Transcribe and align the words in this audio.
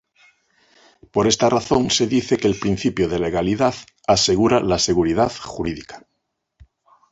Por 1.13 1.27
esta 1.27 1.47
razón 1.57 1.91
se 1.91 2.07
dice 2.07 2.37
que 2.37 2.47
el 2.47 2.57
principio 2.57 3.07
de 3.07 3.19
legalidad 3.19 3.75
asegura 4.07 4.59
la 4.59 4.79
seguridad 4.79 5.31
jurídica. 5.31 6.07